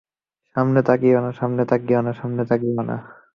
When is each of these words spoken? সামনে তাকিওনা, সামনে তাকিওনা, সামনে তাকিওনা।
সামনে 0.55 0.79
তাকিওনা, 0.83 1.29
সামনে 1.31 1.63
তাকিওনা, 1.65 2.11
সামনে 2.13 2.43
তাকিওনা। 2.49 2.95